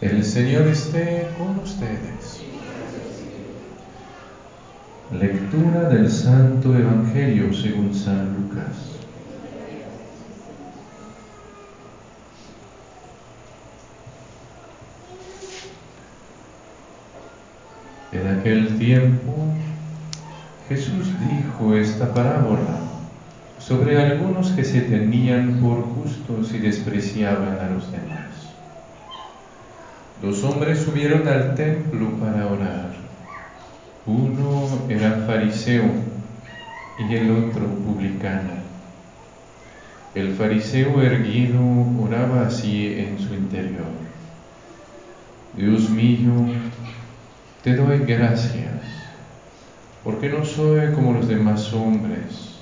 [0.00, 2.40] El Señor esté con ustedes.
[5.12, 8.96] Lectura del Santo Evangelio según San Lucas.
[18.12, 19.34] En aquel tiempo
[20.70, 22.78] Jesús dijo esta parábola
[23.58, 28.29] sobre algunos que se tenían por justos y despreciaban a los demás.
[30.22, 32.90] Dos hombres subieron al templo para orar.
[34.04, 35.90] Uno era fariseo
[36.98, 38.50] y el otro publicano.
[40.14, 41.62] El fariseo erguido
[41.98, 43.86] oraba así en su interior.
[45.56, 46.32] Dios mío,
[47.64, 48.82] te doy gracias,
[50.04, 52.58] porque no soy como los demás hombres,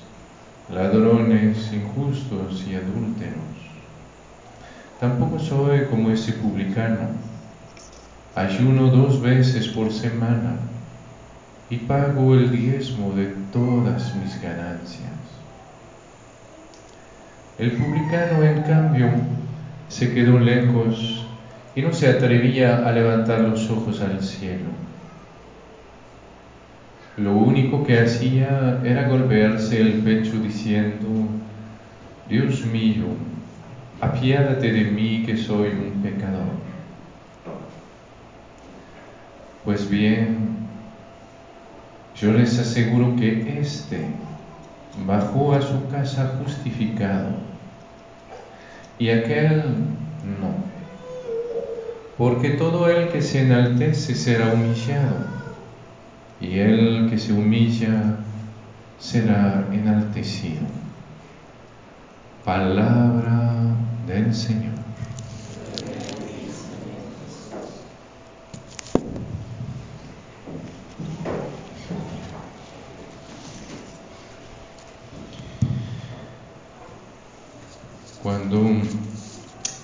[0.73, 3.35] ladrones, injustos y adúlteros.
[5.01, 7.28] Tampoco soy como ese publicano
[8.35, 10.57] ayuno dos veces por semana
[11.69, 15.09] y pago el diezmo de todas mis ganancias.
[17.57, 19.09] El publicano, en cambio,
[19.89, 21.25] se quedó lejos
[21.75, 24.69] y no se atrevía a levantar los ojos al cielo.
[27.17, 31.07] Lo único que hacía era golpearse el pecho diciendo,
[32.29, 33.07] Dios mío,
[33.99, 36.68] apiádate de mí que soy un pecador.
[39.65, 40.57] Pues bien,
[42.15, 44.05] yo les aseguro que éste
[45.05, 47.29] bajó a su casa justificado
[48.97, 49.63] y aquel
[50.39, 50.69] no.
[52.17, 55.27] Porque todo el que se enaltece será humillado
[56.41, 58.17] y el que se humilla
[58.97, 60.61] será enaltecido.
[62.43, 63.53] Palabra
[64.07, 64.79] del Señor.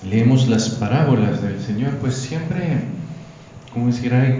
[0.08, 2.80] leemos las parábolas del Señor, pues siempre,
[3.72, 4.38] como hay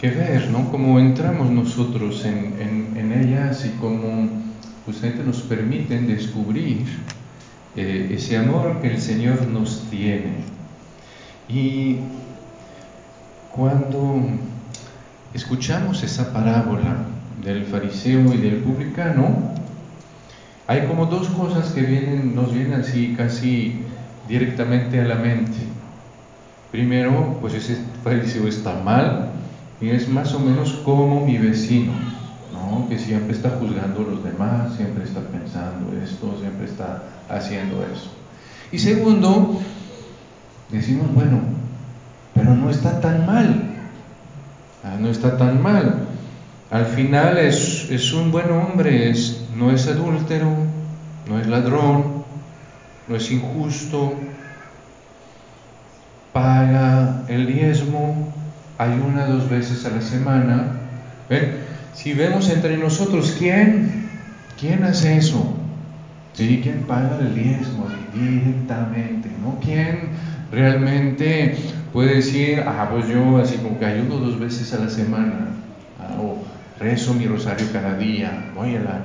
[0.00, 0.70] que, ver, ¿no?
[0.70, 4.28] Cómo entramos nosotros en, ellas y cómo
[4.84, 6.84] justamente nos permiten descubrir
[7.76, 10.34] eh, ese amor que el Señor nos tiene.
[11.48, 11.98] Y
[13.54, 14.20] cuando
[15.32, 17.06] escuchamos esa parábola
[17.42, 19.54] del fariseo y del publicano,
[20.66, 23.80] hay como dos cosas que vienen, nos vienen así casi
[24.28, 25.75] directamente a la mente.
[26.76, 29.30] Primero, pues ese fariseo está mal
[29.80, 31.92] y es más o menos como mi vecino,
[32.52, 32.86] ¿no?
[32.90, 38.10] que siempre está juzgando a los demás, siempre está pensando esto, siempre está haciendo eso.
[38.70, 39.58] Y segundo,
[40.70, 41.40] decimos, bueno,
[42.34, 43.70] pero no está tan mal,
[44.84, 46.08] ah, no está tan mal.
[46.70, 50.50] Al final es, es un buen hombre, es, no es adúltero,
[51.26, 52.22] no es ladrón,
[53.08, 54.12] no es injusto,
[56.36, 57.24] paga
[57.76, 58.32] diezmo,
[58.78, 60.72] ayuna dos veces a la semana.
[61.28, 61.58] ¿Ven?
[61.94, 64.08] Si vemos entre nosotros, ¿quién?
[64.58, 65.54] ¿Quién hace eso?
[66.32, 66.60] ¿Sí?
[66.62, 69.30] ¿Quién paga el diezmo directamente?
[69.42, 69.58] ¿no?
[69.60, 70.10] ¿Quién
[70.52, 71.56] realmente
[71.92, 75.48] puede decir, ah, pues yo así como que ayuno dos veces a la semana,
[76.00, 76.42] ah, o
[76.78, 79.00] rezo mi rosario cada día, voy a la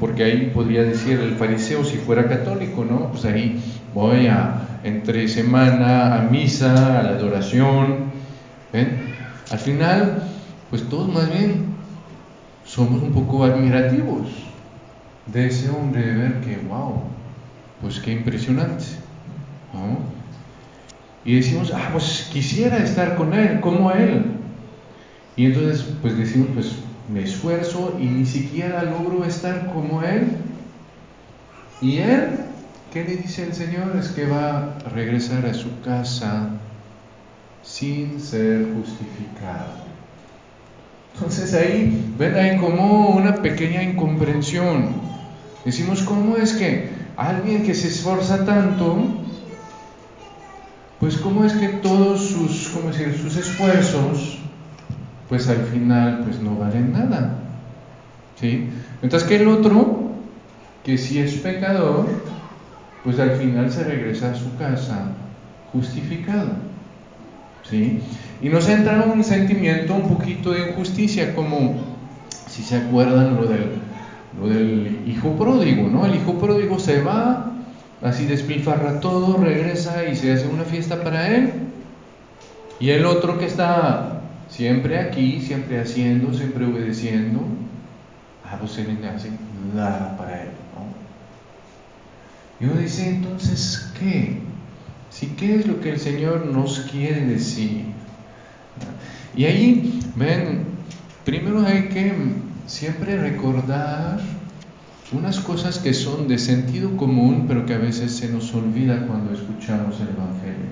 [0.00, 3.10] porque ahí podría decir el fariseo si fuera católico, ¿no?
[3.12, 3.62] Pues ahí
[3.94, 8.07] voy a entre semana a misa, a la adoración.
[8.72, 9.14] ¿Ven?
[9.50, 10.22] Al final,
[10.70, 11.66] pues todos más bien
[12.64, 14.28] somos un poco admirativos
[15.26, 17.02] de ese hombre, de ver que, wow,
[17.80, 18.84] pues qué impresionante,
[19.72, 19.98] ¿no?
[21.24, 24.24] Y decimos, ah, pues quisiera estar con él, como él.
[25.36, 26.76] Y entonces, pues decimos, pues
[27.08, 30.28] me esfuerzo y ni siquiera logro estar como Él.
[31.80, 32.40] Y Él,
[32.92, 33.96] ¿qué le dice el Señor?
[33.96, 36.50] Es que va a regresar a su casa
[37.78, 39.88] sin ser justificado.
[41.14, 44.90] Entonces ahí, ven, hay como una pequeña incomprensión.
[45.64, 48.96] Decimos, ¿cómo es que alguien que se esfuerza tanto,
[50.98, 54.38] pues cómo es que todos sus, ¿cómo decir, sus esfuerzos
[55.28, 57.38] pues al final pues no valen nada.
[58.40, 58.70] ¿Sí?
[59.02, 60.12] Mientras que el otro,
[60.84, 62.06] que si es pecador,
[63.04, 65.12] pues al final se regresa a su casa
[65.72, 66.67] justificado.
[67.68, 68.00] ¿Sí?
[68.40, 71.76] Y nos entra un sentimiento un poquito de injusticia, como
[72.48, 73.72] si se acuerdan lo del,
[74.40, 76.06] lo del hijo pródigo, ¿no?
[76.06, 77.52] El hijo pródigo se va,
[78.02, 81.52] así despilfarra todo, regresa y se hace una fiesta para él.
[82.80, 87.40] Y el otro que está siempre aquí, siempre haciendo, siempre obedeciendo,
[88.44, 89.30] ah, pues él no hace
[89.74, 90.48] nada para él.
[92.60, 92.66] ¿no?
[92.66, 94.47] Y uno dice, entonces, ¿qué?
[95.18, 97.86] ¿Sí, ¿Qué es lo que el Señor nos quiere decir?
[99.36, 100.62] Y ahí, ven,
[101.24, 102.14] primero hay que
[102.68, 104.20] siempre recordar
[105.10, 109.34] unas cosas que son de sentido común, pero que a veces se nos olvida cuando
[109.34, 110.70] escuchamos el Evangelio.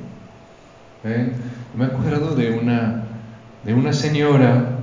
[1.02, 1.32] ¿Ven?
[1.76, 3.02] Me acuerdo de una,
[3.64, 4.78] de una señora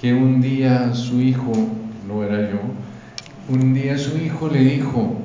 [0.00, 1.50] que un día su hijo,
[2.06, 2.60] no era yo,
[3.48, 5.20] un día su hijo le dijo,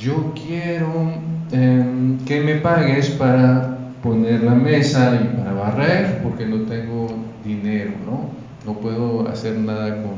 [0.00, 1.12] yo quiero
[1.52, 7.06] em, que me pagues para poner la mesa y para barrer porque no tengo
[7.44, 8.30] dinero, ¿no?
[8.64, 10.14] No puedo hacer nada con,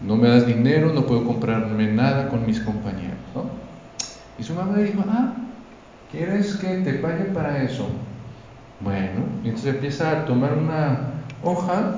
[0.00, 3.44] no me das dinero, no puedo comprarme nada con mis compañeros, ¿no?
[4.38, 5.34] Y su mamá dijo, ah,
[6.10, 7.88] ¿quieres que te pague para eso?
[8.80, 10.98] Bueno, entonces empieza a tomar una
[11.44, 11.96] hoja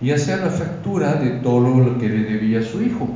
[0.00, 3.06] y hacer la factura de todo lo que le debía a su hijo,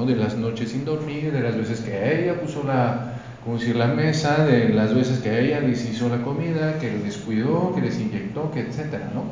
[0.00, 3.12] de las noches sin dormir, de las veces que ella puso la,
[3.44, 7.74] como la mesa, de las veces que ella les hizo la comida, que les descuidó,
[7.74, 9.24] que les inyectó, que etcétera, ¿no?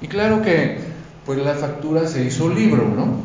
[0.00, 0.78] Y claro que
[1.24, 3.20] pues la factura se hizo libro, ¿no?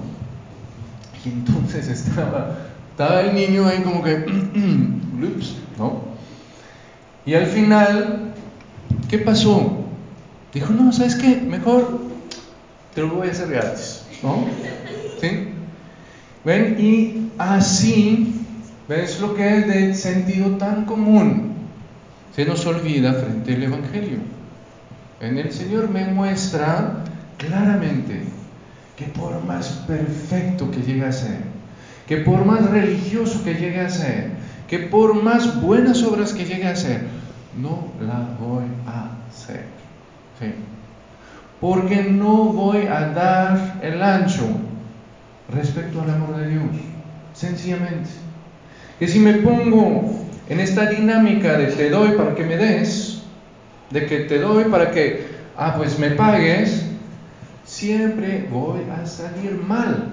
[1.25, 2.57] Y entonces estaba,
[2.91, 4.15] estaba el niño ahí como que,
[5.21, 6.01] ups, ¿no?
[7.25, 8.33] Y al final,
[9.09, 9.85] ¿qué pasó?
[10.53, 11.35] Dijo, no, ¿sabes qué?
[11.37, 12.01] Mejor
[12.95, 14.45] te lo voy a hacer gratis, ¿no?
[15.21, 15.52] ¿Sí?
[16.45, 16.75] ¿Ven?
[16.77, 18.45] Y así,
[18.89, 21.53] ¿ves lo que es de sentido tan común?
[22.35, 24.17] Se nos olvida frente al Evangelio.
[25.21, 27.03] En el Señor me muestra
[27.37, 28.23] claramente
[28.97, 31.37] que por más perfecto que llegue a ser,
[32.07, 34.31] que por más religioso que llegue a ser,
[34.67, 37.03] que por más buenas obras que llegue a ser,
[37.57, 39.63] no la voy a hacer.
[41.61, 44.43] Porque no voy a dar el ancho
[45.49, 46.63] respecto al amor de Dios,
[47.33, 48.09] sencillamente.
[48.99, 53.21] Que si me pongo en esta dinámica de te doy para que me des,
[53.89, 56.85] de que te doy para que, ah, pues me pagues,
[57.65, 60.09] siempre voy a salir mal,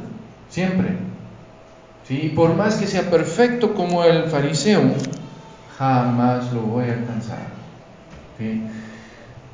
[0.48, 0.88] siempre.
[2.06, 2.32] ¿Sí?
[2.34, 4.82] Por más que sea perfecto como el fariseo,
[5.78, 7.50] jamás lo voy a alcanzar.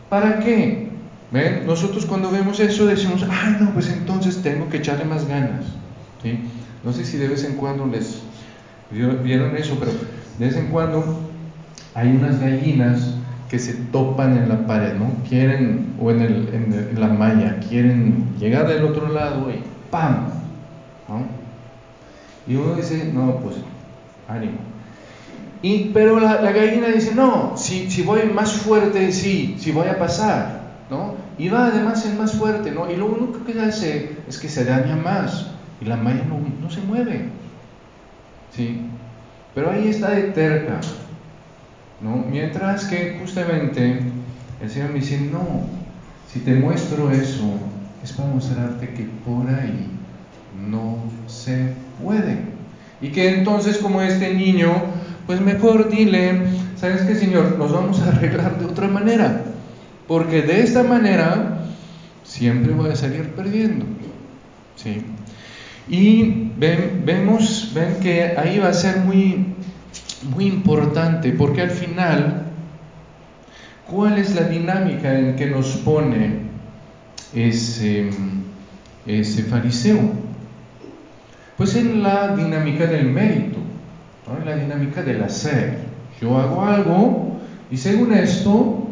[0.08, 0.88] ¿Para qué?
[1.30, 1.66] ¿Ven?
[1.66, 5.64] Nosotros cuando vemos eso decimos, ay no, pues entonces tengo que echarle más ganas.
[6.22, 6.38] ¿Sí?
[6.84, 8.22] No sé si de vez en cuando les
[8.90, 9.92] vieron eso, pero
[10.38, 11.20] de vez en cuando
[11.94, 13.14] hay unas gallinas
[13.48, 15.10] que se topan en la pared, ¿no?
[15.28, 20.28] Quieren, o en, el, en, la malla, quieren llegar del otro lado y ¡pam!
[21.08, 21.24] ¿no?
[22.46, 23.56] Y uno dice, no, pues
[24.28, 24.58] ánimo.
[25.62, 29.98] Y, pero la, gallina dice, no, si, si voy más fuerte, sí, si voy a
[29.98, 31.14] pasar, ¿no?
[31.38, 32.90] Y va además el más fuerte, ¿no?
[32.90, 35.48] Y lo único que hace es que se daña más
[35.80, 37.28] y la malla no, no se mueve,
[38.54, 38.82] ¿sí?
[39.54, 40.80] Pero ahí está de terca,
[42.00, 42.24] ¿no?
[42.28, 44.00] Mientras que justamente
[44.62, 45.66] el Señor me dice, no,
[46.32, 47.54] si te muestro eso,
[48.02, 49.90] es para mostrarte que por ahí
[50.68, 51.72] no se
[52.02, 52.38] puede.
[53.00, 54.72] Y que entonces como este niño,
[55.26, 56.42] pues mejor dile,
[56.76, 57.58] ¿sabes qué, Señor?
[57.58, 59.44] Nos vamos a arreglar de otra manera.
[60.06, 61.64] Porque de esta manera
[62.22, 63.86] siempre voy a salir perdiendo.
[64.76, 65.02] ¿Sí?
[65.88, 67.72] Y ven, vemos,
[68.02, 69.56] que ahí va a ser muy
[70.34, 72.44] muy importante porque al final,
[73.88, 76.40] ¿cuál es la dinámica en que nos pone
[77.34, 78.10] ese,
[79.06, 79.98] ese fariseo?
[81.56, 83.58] Pues en la dinámica del mérito,
[84.38, 85.78] en la dinámica del hacer.
[86.20, 87.38] Yo hago algo
[87.70, 88.85] y según esto,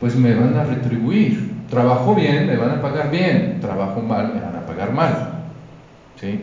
[0.00, 1.52] pues me van a retribuir.
[1.68, 3.58] Trabajo bien, me van a pagar bien.
[3.60, 5.32] Trabajo mal, me van a pagar mal.
[6.20, 6.40] ¿Sí?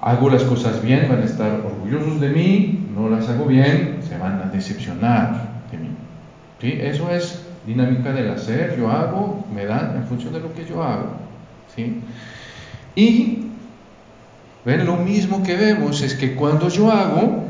[0.00, 4.16] Hago las cosas bien, van a estar orgullosos de mí, no las hago bien, se
[4.16, 5.88] van a decepcionar de mí.
[6.60, 6.78] ¿Sí?
[6.80, 10.82] Eso es dinámica del hacer, yo hago, me dan en función de lo que yo
[10.82, 11.10] hago.
[11.74, 12.00] ¿Sí?
[12.94, 13.46] Y
[14.64, 17.44] ven, lo mismo que vemos es que cuando yo hago,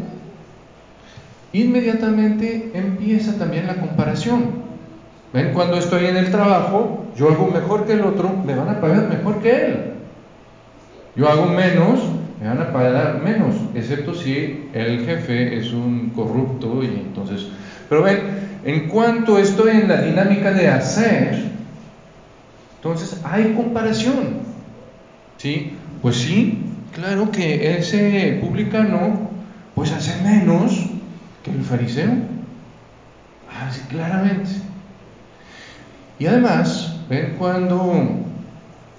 [1.53, 4.58] inmediatamente empieza también la comparación.
[5.33, 8.81] Ven, cuando estoy en el trabajo, yo hago mejor que el otro, me van a
[8.81, 9.93] pagar mejor que él.
[11.17, 12.01] Yo hago menos,
[12.41, 17.49] me van a pagar menos, excepto si el jefe es un corrupto y entonces...
[17.89, 18.21] Pero ven,
[18.65, 21.51] en cuanto estoy en la dinámica de hacer,
[22.77, 24.49] entonces hay comparación.
[25.37, 25.73] ¿Sí?
[26.03, 26.63] Pues sí,
[26.95, 29.29] claro que ese publicano
[29.75, 30.87] pues hace menos
[31.43, 32.11] que el fariseo.
[33.67, 34.51] Así claramente.
[36.19, 37.93] Y además, ven cuando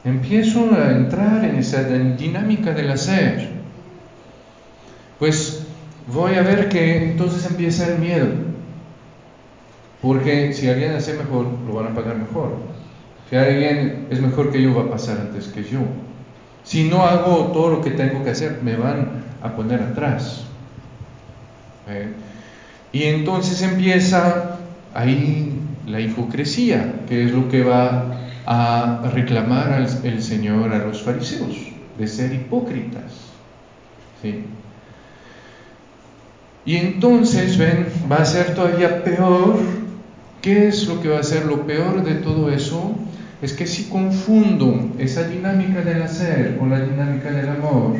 [0.05, 3.49] empiezo a entrar en esa dinámica del hacer,
[5.19, 5.65] pues
[6.07, 8.27] voy a ver que entonces empieza el miedo.
[10.01, 12.53] Porque si alguien hace mejor, lo van a pagar mejor.
[13.29, 15.79] Si alguien es mejor que yo, va a pasar antes que yo.
[16.63, 20.45] Si no hago todo lo que tengo que hacer, me van a poner atrás.
[22.91, 24.57] Y entonces empieza
[24.93, 25.59] ahí
[25.89, 28.05] la hipocresía, que es lo que va
[28.45, 31.55] a reclamar al, el Señor a los fariseos,
[31.97, 33.11] de ser hipócritas.
[34.21, 34.45] ¿Sí?
[36.65, 39.57] Y entonces, ven, va a ser todavía peor.
[40.41, 42.95] ¿Qué es lo que va a ser lo peor de todo eso?
[43.41, 47.95] Es que si confundo esa dinámica del hacer con la dinámica del amor,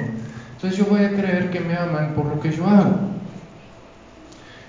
[0.52, 3.09] entonces yo voy a creer que me aman por lo que yo hago.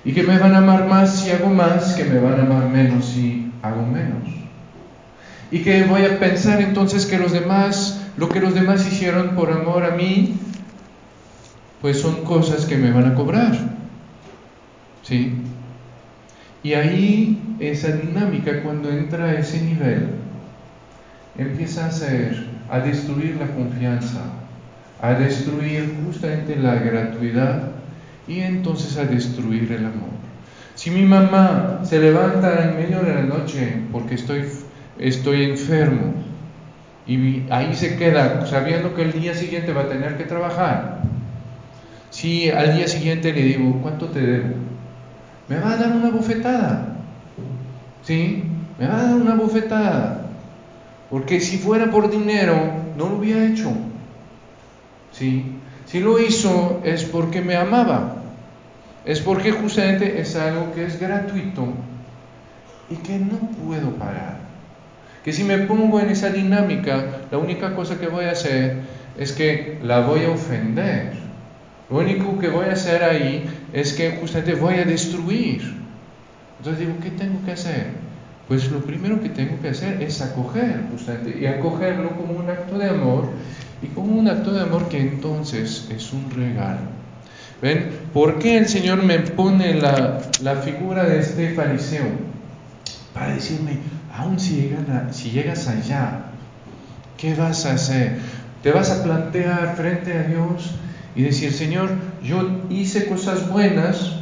[0.05, 2.69] Y que me van a amar más si hago más, que me van a amar
[2.69, 4.29] menos si hago menos.
[5.51, 9.51] Y que voy a pensar entonces que los demás, lo que los demás hicieron por
[9.51, 10.37] amor a mí,
[11.83, 13.53] pues son cosas que me van a cobrar.
[15.03, 15.35] ¿Sí?
[16.63, 20.11] Y ahí esa dinámica, cuando entra a ese nivel,
[21.37, 24.21] empieza a hacer, a destruir la confianza,
[25.01, 27.80] a destruir justamente la gratuidad
[28.27, 30.11] y entonces a destruir el amor.
[30.75, 34.45] Si mi mamá se levanta en medio de la noche porque estoy,
[34.99, 36.15] estoy enfermo
[37.07, 41.03] y ahí se queda sabiendo que el día siguiente va a tener que trabajar,
[42.11, 44.55] si al día siguiente le digo, ¿cuánto te debo?
[45.49, 46.97] Me va a dar una bofetada.
[48.03, 48.45] ¿Sí?
[48.79, 50.27] Me va a dar una bofetada.
[51.11, 52.55] Porque si fuera por dinero,
[52.97, 53.73] no lo hubiera hecho.
[55.13, 55.57] ¿Sí?
[55.91, 58.23] Si lo hizo es porque me amaba.
[59.05, 61.67] Es porque justamente es algo que es gratuito
[62.89, 64.39] y que no puedo pagar.
[65.25, 68.77] Que si me pongo en esa dinámica, la única cosa que voy a hacer
[69.19, 71.13] es que la voy a ofender.
[71.91, 75.75] Lo único que voy a hacer ahí es que justamente voy a destruir.
[76.59, 77.87] Entonces digo, ¿qué tengo que hacer?
[78.47, 82.79] Pues lo primero que tengo que hacer es acoger justamente y acogerlo como un acto
[82.79, 83.31] de amor
[83.83, 86.81] y como un acto de amor que entonces es un regalo.
[87.63, 87.91] ¿Ven?
[88.13, 92.07] ¿Por qué el Señor me pone la, la figura de este fariseo?
[93.13, 93.79] Para decirme,
[94.17, 94.75] aún si,
[95.11, 96.23] si llegas allá,
[97.17, 98.19] ¿qué vas a hacer?
[98.63, 100.71] ¿Te vas a plantear frente a Dios
[101.15, 101.91] y decir, Señor,
[102.23, 104.13] yo hice cosas buenas,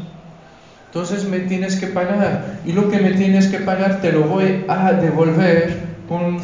[0.86, 2.60] entonces me tienes que pagar.
[2.64, 6.38] Y lo que me tienes que pagar te lo voy a devolver con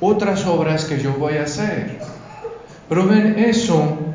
[0.00, 1.99] otras obras que yo voy a hacer.
[2.90, 4.10] Pero ven, eso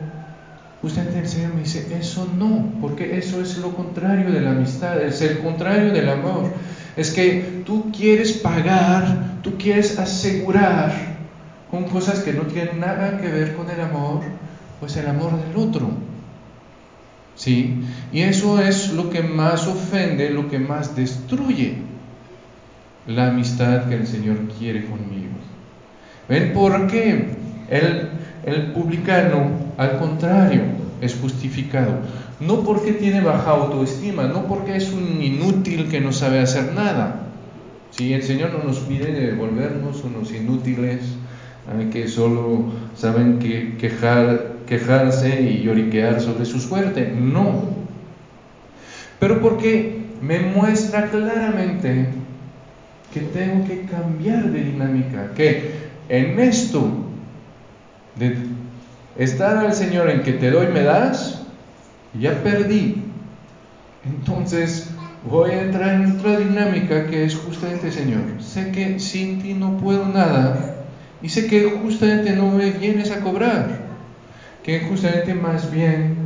[0.86, 5.01] Usted el Señor me dice, eso no, porque eso es lo contrario de la amistad,
[5.01, 6.53] es el contrario del amor.
[6.96, 10.94] Es que tú quieres pagar, tú quieres asegurar
[11.72, 14.22] con cosas que no tienen nada que ver con el amor,
[14.79, 15.89] pues el amor del otro.
[17.34, 17.84] ¿Sí?
[18.13, 21.77] Y eso es lo que más ofende, lo que más destruye
[23.08, 25.34] la amistad que el Señor quiere conmigo.
[26.29, 27.36] ¿Ven por qué?
[27.72, 28.10] El,
[28.46, 30.62] el publicano, al contrario,
[31.02, 31.94] es justificado.
[32.40, 37.28] No porque tiene baja autoestima, no porque es un inútil que no sabe hacer nada.
[37.92, 41.02] Si el Señor no nos pide devolvernos unos inútiles
[41.92, 47.12] que solo saben que quejar, quejarse y lloriquear sobre su suerte.
[47.18, 47.64] No.
[49.20, 52.08] Pero porque me muestra claramente
[53.14, 55.72] que tengo que cambiar de dinámica, que
[56.10, 57.05] en esto
[58.16, 58.38] de
[59.18, 61.42] estar al Señor en que te doy me das,
[62.20, 63.04] ya perdí.
[64.06, 64.90] Entonces
[65.30, 69.78] voy a entrar en otra dinámica que es justamente, Señor, sé que sin ti no
[69.78, 70.86] puedo nada
[71.22, 73.86] y sé que justamente no me vienes a cobrar,
[74.64, 76.26] que justamente más bien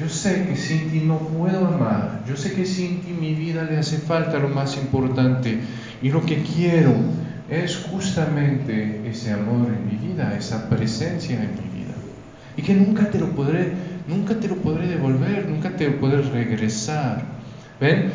[0.00, 3.64] yo sé que sin ti no puedo amar, yo sé que sin ti mi vida
[3.64, 5.60] le hace falta lo más importante
[6.00, 6.94] y lo que quiero
[7.50, 11.94] es justamente ese amor en mi vida, esa presencia en mi vida.
[12.56, 13.72] Y que nunca te lo podré,
[14.06, 17.22] nunca te lo podré devolver, nunca te lo podré regresar.
[17.80, 18.12] ¿Ven?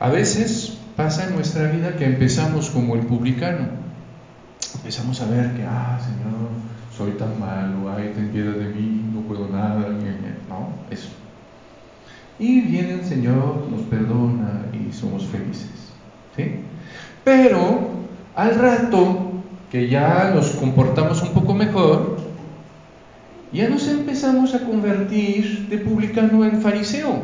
[0.00, 3.68] A veces pasa en nuestra vida que empezamos como el publicano.
[4.74, 6.50] Empezamos a ver que, ah, Señor,
[6.96, 9.88] soy tan malo, ay, ten piedad de mí, no puedo nada,
[10.48, 11.08] no, eso.
[12.38, 15.70] Y viene el Señor, nos perdona y somos felices.
[16.36, 16.60] ¿sí?
[17.24, 17.87] Pero
[18.38, 19.32] al rato
[19.72, 22.18] que ya nos comportamos un poco mejor,
[23.52, 27.20] ya nos empezamos a convertir de publicano en fariseo.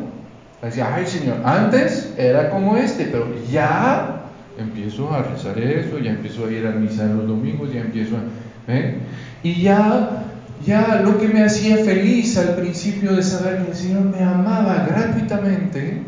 [0.61, 4.23] Decía, ay Señor, antes era como este, pero ya
[4.59, 8.21] empiezo a rezar eso, ya empiezo a ir a misa los domingos, ya empiezo a...
[8.66, 9.02] ¿ven?
[9.44, 10.25] Y ya,
[10.66, 14.85] ya lo que me hacía feliz al principio de saber que el Señor me amaba
[14.88, 16.02] gratuitamente,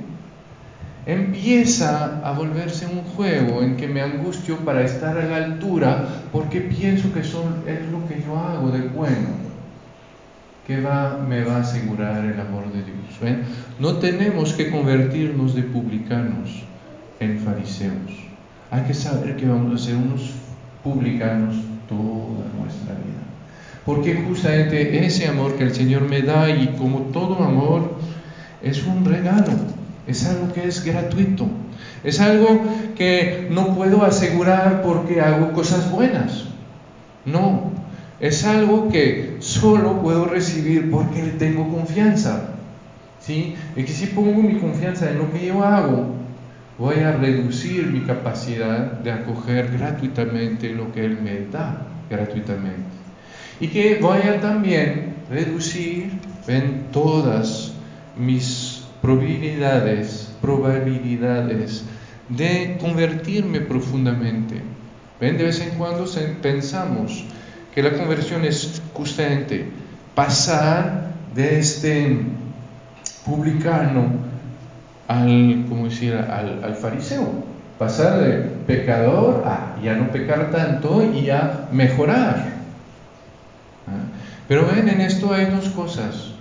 [1.07, 6.61] empieza a volverse un juego en que me angustio para estar a la altura porque
[6.61, 9.47] pienso que son, es lo que yo hago de bueno
[10.67, 12.97] que va, me va a asegurar el amor de Dios.
[13.79, 16.65] No tenemos que convertirnos de publicanos
[17.21, 18.27] en fariseos.
[18.71, 20.33] Hay que saber que vamos a ser unos
[20.83, 21.55] publicanos
[21.89, 23.23] toda nuestra vida.
[23.85, 27.97] Porque justamente ese amor que el Señor me da y como todo amor
[28.61, 29.53] es un regalo,
[30.07, 31.47] es algo que es gratuito,
[32.05, 32.61] es algo
[32.97, 36.45] que no puedo asegurar porque hago cosas buenas.
[37.25, 37.73] No,
[38.21, 42.51] es algo que solo puedo recibir porque le tengo confianza.
[43.21, 43.57] ¿sí?
[43.75, 46.15] Y que si pongo mi confianza en lo que yo hago,
[46.79, 52.97] voy a reducir mi capacidad de acoger gratuitamente lo que Él me da gratuitamente.
[53.59, 56.11] Y que voy a también reducir
[56.47, 57.73] en todas
[58.17, 58.76] mis
[59.07, 61.85] probabilidades, probabilidades
[62.29, 64.61] de convertirme profundamente.
[65.21, 65.39] ¿Ven?
[65.39, 66.07] De vez en cuando
[66.43, 67.25] pensamos
[67.73, 69.69] que la conversión es justamente
[70.17, 72.19] pasar de este
[73.25, 74.07] publicano
[75.07, 77.45] al, como decir, al, fariseo,
[77.79, 78.33] pasar de
[78.67, 82.57] pecador a ya no pecar tanto y a mejorar.
[83.87, 84.03] ¿Ah?
[84.49, 86.36] Pero ven, en esto hay dos cosas.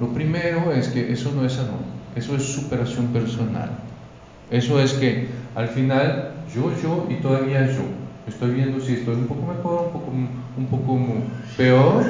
[0.00, 1.80] Lo primero es que eso no es amor,
[2.16, 3.70] eso es superación personal.
[4.50, 7.82] Eso es que al final yo, yo y todavía yo.
[8.26, 10.12] Estoy viendo si estoy un poco mejor, un poco,
[10.56, 10.98] un poco
[11.56, 12.04] peor,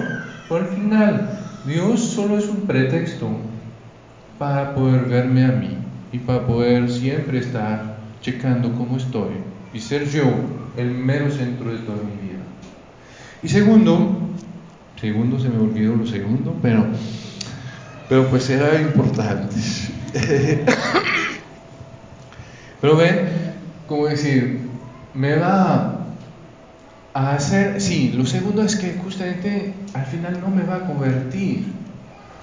[0.48, 3.28] pero al final Dios solo es un pretexto
[4.38, 5.76] para poder verme a mí
[6.12, 9.30] y para poder siempre estar checando cómo estoy
[9.72, 10.24] y ser yo
[10.76, 12.40] el mero centro de toda mi vida.
[13.42, 14.18] Y segundo,
[15.00, 16.86] segundo se me olvidó lo segundo, pero,
[18.08, 19.56] pero pues era importante.
[22.80, 23.28] pero ven,
[23.86, 24.60] como decir,
[25.14, 26.06] me va
[27.14, 31.64] a hacer, sí, lo segundo es que justamente al final no me va a convertir,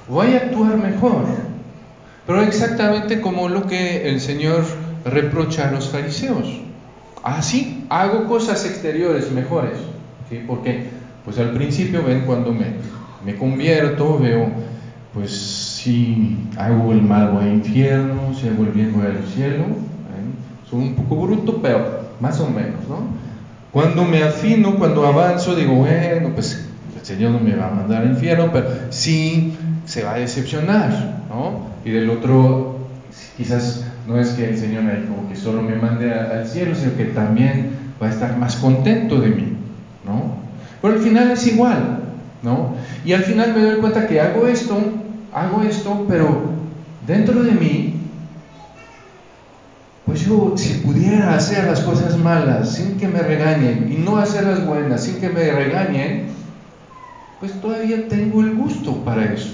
[0.08, 1.26] voy a actuar mejor,
[2.26, 4.64] pero exactamente como lo que el Señor
[5.06, 6.62] reprocha a los fariseos.
[7.24, 9.78] Así ah, hago cosas exteriores mejores,
[10.30, 10.44] ¿sí?
[10.48, 10.86] porque
[11.24, 12.68] pues al principio ven cuando me,
[13.26, 14.50] me convierto, veo,
[15.14, 19.66] pues si hago el mal voy al infierno, si hago el bien voy al cielo,
[20.70, 23.00] soy un poco bruto, pero más o menos, ¿no?
[23.72, 26.66] Cuando me afino, cuando avanzo, digo, bueno, pues
[26.98, 29.54] el Señor no me va a mandar al infierno, pero sí
[29.86, 31.72] se va a decepcionar, ¿no?
[31.84, 32.80] Y del otro,
[33.38, 36.96] quizás no es que el Señor me como que solo me mande al cielo, sino
[36.96, 37.72] que también
[38.02, 39.54] va a estar más contento de mí,
[40.06, 40.36] ¿no?
[40.82, 42.00] Pero al final es igual,
[42.44, 42.76] ¿no?
[43.06, 44.78] Y al final me doy cuenta que hago esto,
[45.34, 46.52] hago esto, pero
[47.06, 48.02] dentro de mí
[50.12, 54.44] pues yo, si pudiera hacer las cosas malas sin que me regañen y no hacer
[54.44, 56.26] las buenas sin que me regañen,
[57.40, 59.54] pues todavía tengo el gusto para eso.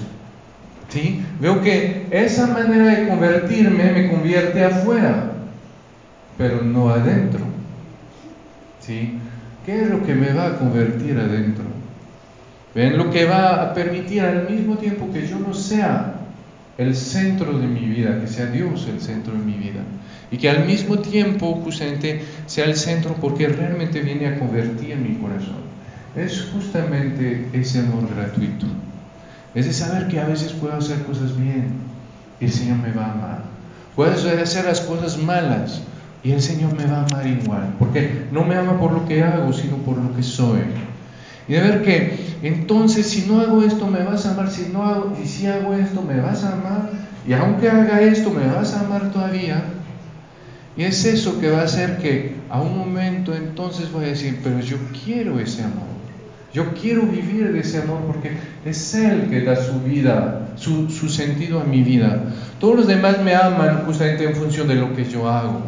[0.88, 1.22] ¿Sí?
[1.38, 5.32] Veo que esa manera de convertirme me convierte afuera,
[6.36, 7.44] pero no adentro.
[8.80, 9.16] ¿Sí?
[9.64, 11.77] ¿Qué es lo que me va a convertir adentro?
[12.78, 12.96] ¿Ven?
[12.96, 16.14] Lo que va a permitir al mismo tiempo que yo no sea
[16.78, 19.80] el centro de mi vida, que sea Dios el centro de mi vida
[20.30, 25.16] y que al mismo tiempo justamente sea el centro porque realmente viene a convertir mi
[25.16, 25.56] corazón.
[26.14, 28.66] Es justamente ese amor gratuito.
[29.56, 31.72] Es de saber que a veces puedo hacer cosas bien
[32.38, 33.42] y el Señor me va a amar.
[33.96, 35.82] Puedo hacer las cosas malas
[36.22, 37.74] y el Señor me va a amar igual.
[37.76, 40.60] Porque no me ama por lo que hago, sino por lo que soy.
[41.48, 44.84] Y de ver que entonces si no hago esto me vas a amar, si no
[44.84, 46.90] hago, y si hago esto me vas a amar,
[47.26, 49.64] y aunque haga esto me vas a amar todavía,
[50.76, 54.38] y es eso que va a hacer que a un momento entonces voy a decir,
[54.44, 55.88] pero yo quiero ese amor.
[56.54, 58.30] Yo quiero vivir de ese amor porque
[58.64, 62.32] es Él que da su vida, su, su, sentido a mi vida.
[62.58, 65.62] Todos los demás me aman justamente en función de lo que yo hago.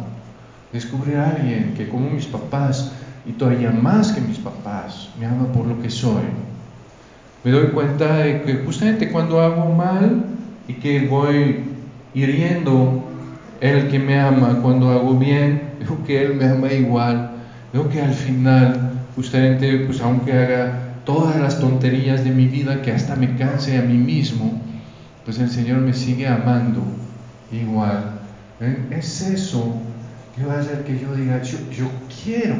[0.71, 2.93] Descubrir a alguien que como mis papás,
[3.25, 6.23] y todavía más que mis papás, me ama por lo que soy.
[7.43, 10.25] Me doy cuenta de que justamente cuando hago mal
[10.67, 11.63] y que voy
[12.13, 13.03] hiriendo
[13.59, 17.31] el que me ama cuando hago bien, veo que Él me ama igual,
[17.73, 22.91] veo que al final, justamente, pues aunque haga todas las tonterías de mi vida, que
[22.91, 24.61] hasta me canse a mí mismo,
[25.25, 26.83] pues el Señor me sigue amando
[27.51, 28.19] igual.
[28.91, 29.81] Es eso
[30.35, 31.85] ¿qué va a hacer que yo diga, yo, yo
[32.23, 32.55] quiero,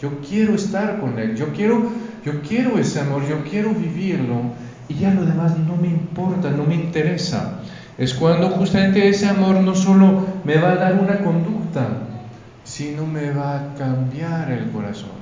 [0.00, 1.90] yo quiero estar con Él, yo quiero,
[2.24, 4.42] yo quiero ese amor, yo quiero vivirlo
[4.88, 7.60] y ya lo demás no me importa, no me interesa.
[7.98, 11.86] Es cuando justamente ese amor no solo me va a dar una conducta,
[12.64, 15.20] sino me va a cambiar el corazón.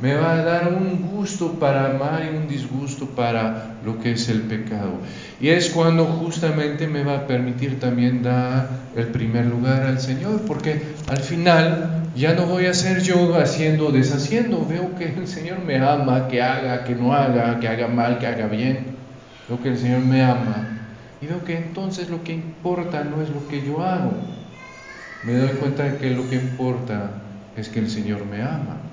[0.00, 4.28] Me va a dar un gusto para amar y un disgusto para lo que es
[4.28, 4.94] el pecado.
[5.40, 10.40] Y es cuando justamente me va a permitir también dar el primer lugar al Señor,
[10.46, 14.64] porque al final ya no voy a ser yo haciendo o deshaciendo.
[14.66, 18.26] Veo que el Señor me ama, que haga, que no haga, que haga mal, que
[18.26, 18.96] haga bien.
[19.48, 20.68] Veo que el Señor me ama.
[21.20, 24.12] Y veo que entonces lo que importa no es lo que yo hago.
[25.24, 27.10] Me doy cuenta de que lo que importa
[27.56, 28.84] es que el Señor me ama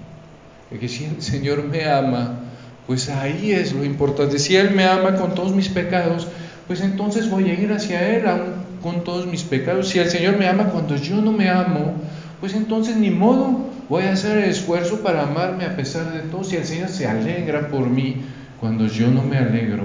[0.79, 2.39] que si el Señor me ama,
[2.87, 4.39] pues ahí es lo importante.
[4.39, 6.27] Si Él me ama con todos mis pecados,
[6.67, 9.89] pues entonces voy a ir hacia Él aún con todos mis pecados.
[9.89, 11.95] Si el Señor me ama cuando yo no me amo,
[12.41, 16.43] pues entonces ni modo, voy a hacer el esfuerzo para amarme a pesar de todo.
[16.43, 18.17] Si el Señor se alegra por mí
[18.59, 19.83] cuando yo no me alegro,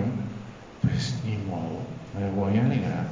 [0.81, 1.83] pues ni modo,
[2.19, 3.07] me voy a alegrar.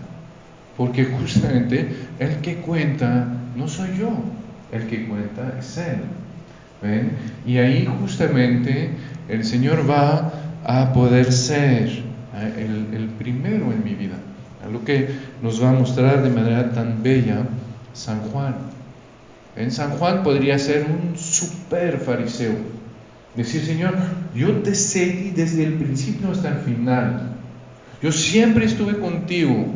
[0.76, 4.11] Porque justamente el que cuenta no soy yo,
[4.72, 5.98] el que cuenta es Él.
[7.46, 8.90] Y ahí justamente
[9.28, 10.33] el Señor va
[10.64, 11.88] a poder ser
[12.35, 12.88] ¿eh?
[12.92, 14.16] el, primero en mi vida.
[14.70, 15.09] Lo que
[15.42, 17.42] nos va a mostrar de manera tan bella
[17.92, 18.74] San Juan.
[19.57, 22.55] En San Juan podría ser un super fariseo.
[23.37, 23.95] Decir, Señor,
[24.35, 27.35] yo te seguí desde el principio hasta el final.
[28.03, 29.67] Yo siempre estuve contigo.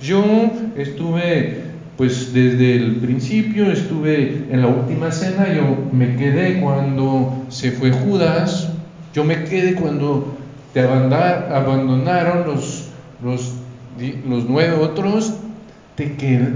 [0.00, 7.44] Yo estuve pues desde el principio estuve en la última cena, yo me quedé cuando
[7.48, 8.68] se fue Judas,
[9.12, 10.38] yo me quedé cuando
[10.72, 13.54] te abandonaron los, los,
[14.28, 15.34] los nueve otros,
[15.96, 16.06] te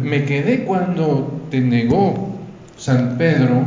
[0.00, 2.31] me quedé cuando te negó
[2.82, 3.64] San Pedro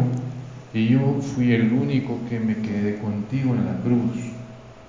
[0.74, 4.12] y yo fui el único que me quedé contigo en la cruz.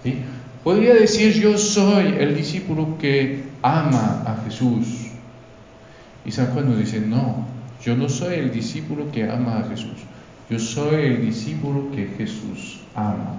[0.02, 0.16] ¿sí?
[0.64, 5.12] Podría decir yo soy el discípulo que ama a Jesús
[6.24, 7.46] y San Juan nos dice, no,
[7.84, 9.94] yo no soy el discípulo que ama a Jesús,
[10.50, 13.36] yo soy el discípulo que Jesús ama.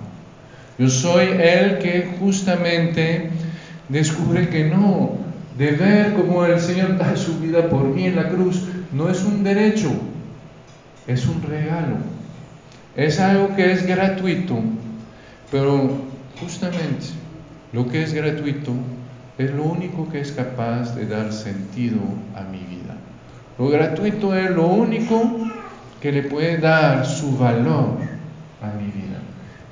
[0.79, 3.29] Yo soy el que justamente
[3.89, 5.17] descubre que no,
[5.57, 9.21] de ver cómo el Señor da su vida por mí en la cruz, no es
[9.25, 9.91] un derecho,
[11.07, 11.97] es un regalo.
[12.95, 14.59] Es algo que es gratuito,
[15.51, 15.89] pero
[16.39, 17.05] justamente
[17.71, 18.73] lo que es gratuito
[19.37, 21.99] es lo único que es capaz de dar sentido
[22.35, 22.95] a mi vida.
[23.57, 25.47] Lo gratuito es lo único
[26.01, 27.97] que le puede dar su valor
[28.61, 29.19] a mi vida.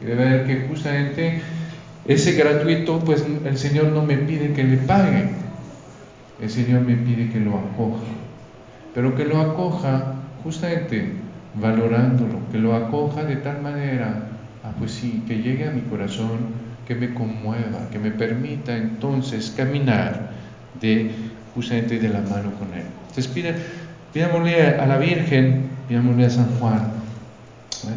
[0.01, 1.41] Y de ver que justamente
[2.05, 5.29] ese gratuito, pues el Señor no me pide que le pague,
[6.39, 8.03] el Señor me pide que lo acoja,
[8.93, 11.24] pero que lo acoja justamente
[11.59, 14.29] valorándolo, que lo acoja de tal manera,
[14.63, 19.53] ah, pues sí, que llegue a mi corazón que me conmueva, que me permita entonces
[19.55, 20.31] caminar
[21.53, 22.83] justamente de la mano con Él.
[23.09, 23.27] Entonces
[24.13, 26.91] pidámosle a la Virgen, pidámosle a San Juan,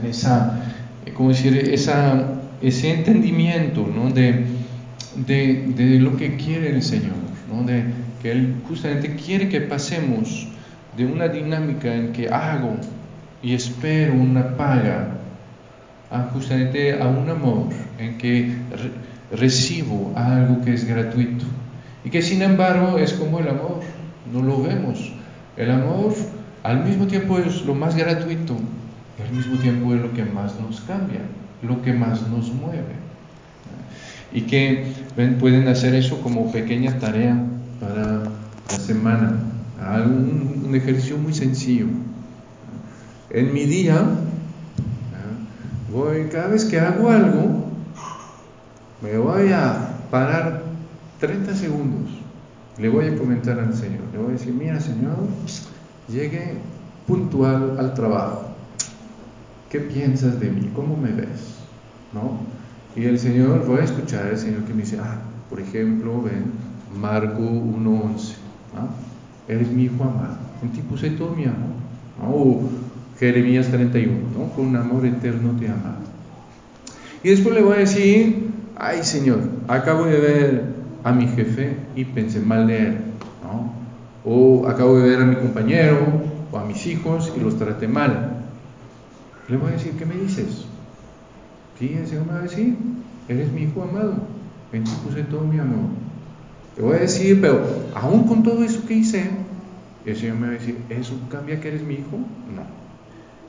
[0.08, 0.60] esa,
[1.04, 2.24] eh, como decir, esa,
[2.62, 4.10] ese entendimiento ¿no?
[4.10, 4.44] de,
[5.26, 7.16] de, de, lo que quiere el Señor,
[7.52, 7.64] ¿no?
[7.64, 7.84] de
[8.22, 10.48] que Él justamente quiere que pasemos
[10.96, 12.76] de una dinámica en que hago
[13.42, 15.08] y espero una paga
[16.10, 18.56] a justamente a un amor en que
[19.30, 21.44] recibo algo que es gratuito
[22.04, 23.80] y que sin embargo es como el amor,
[24.32, 25.12] no lo vemos.
[25.56, 26.14] El amor
[26.62, 28.56] al mismo tiempo es lo más gratuito
[29.18, 31.20] y al mismo tiempo es lo que más nos cambia,
[31.62, 32.96] lo que más nos mueve.
[34.32, 34.92] Y que
[35.40, 37.42] pueden hacer eso como pequeña tarea
[37.80, 38.24] para
[38.70, 39.38] la semana,
[40.04, 41.86] un, un ejercicio muy sencillo.
[43.30, 44.02] En mi día,
[45.92, 47.64] voy, cada vez que hago algo,
[49.02, 50.62] me voy a parar
[51.20, 52.10] 30 segundos.
[52.78, 54.00] Le voy a comentar al Señor.
[54.12, 55.16] Le voy a decir, mira Señor,
[56.08, 56.54] llegué
[57.06, 58.46] puntual al trabajo.
[59.68, 60.70] ¿Qué piensas de mí?
[60.74, 61.56] ¿Cómo me ves?
[62.14, 62.38] ¿No?
[62.96, 65.18] Y el Señor, voy a escuchar al Señor que me dice, ah,
[65.50, 66.52] por ejemplo, ven,
[66.98, 68.36] Marco 1.11.
[69.48, 70.38] Eres mi hijo amado.
[70.62, 71.78] En ti puse todo mi amor.
[73.18, 74.52] Jeremías 31, ¿no?
[74.54, 75.98] Con un amor eterno te amado.
[77.22, 80.64] Y después le voy a decir, ay Señor, acabo de ver
[81.02, 82.98] a mi jefe y pensé mal de él,
[83.42, 83.72] ¿no?
[84.24, 85.98] O acabo de ver a mi compañero
[86.52, 88.44] o a mis hijos y los traté mal.
[89.48, 90.66] Le voy a decir, ¿qué me dices?
[91.78, 92.76] Sí, el Señor me va a decir,
[93.28, 94.14] eres mi hijo amado,
[94.72, 95.90] en ti puse todo mi amor.
[96.76, 97.62] Le voy a decir, pero
[97.94, 99.28] aún con todo eso que hice,
[100.04, 102.18] el Señor me va a decir, ¿eso cambia que eres mi hijo?
[102.54, 102.77] No.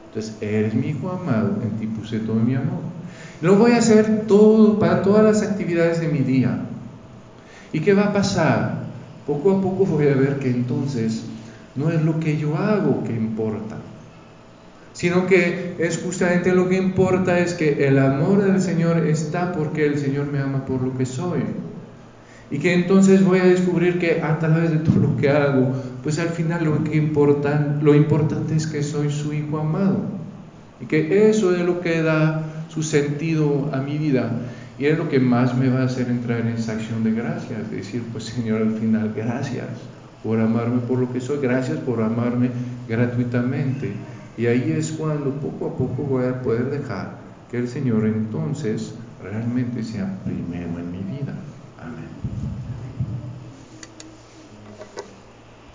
[0.10, 2.82] Entonces, eres mi hijo amado, en ti puse todo mi amor.
[3.42, 6.66] Lo voy a hacer todo para todas las actividades de mi día.
[7.72, 8.84] ¿Y qué va a pasar?
[9.28, 11.24] Poco a poco voy a ver que entonces
[11.76, 13.78] no es lo que yo hago que importa,
[14.94, 19.86] sino que es justamente lo que importa es que el amor del Señor está porque
[19.86, 21.42] el Señor me ama por lo que soy.
[22.52, 26.20] Y que entonces voy a descubrir que a través de todo lo que hago, pues
[26.20, 29.98] al final lo, que importa, lo importante es que soy su hijo amado.
[30.82, 34.32] Y que eso es lo que da su sentido a mi vida.
[34.78, 37.70] Y es lo que más me va a hacer entrar en esa acción de gracias.
[37.70, 39.68] Decir, pues Señor, al final, gracias
[40.24, 41.40] por amarme por lo que soy.
[41.42, 42.50] Gracias por amarme
[42.88, 43.92] gratuitamente.
[44.38, 47.18] Y ahí es cuando poco a poco voy a poder dejar
[47.52, 51.36] que el Señor entonces realmente sea primero en mi vida.